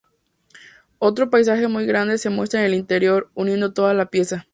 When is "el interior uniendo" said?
2.65-3.71